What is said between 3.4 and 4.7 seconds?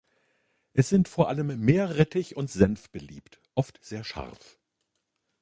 oft sehr scharf.